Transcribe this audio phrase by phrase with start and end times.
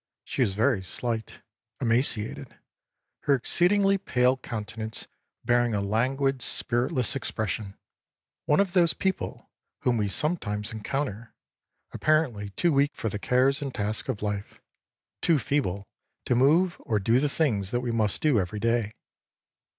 [0.23, 1.41] She was very slight,
[1.79, 2.57] emaciated,
[3.25, 5.07] her exceedingly pale countenance
[5.45, 7.77] bearing a languid, spiritless expression;
[8.47, 9.51] one of those people
[9.81, 11.35] whom we sometimes encounter,
[11.91, 14.59] apparently too weak for the cares and tasks of life,
[15.21, 15.87] too feeble
[16.25, 18.93] to move or do the things that we must do every day.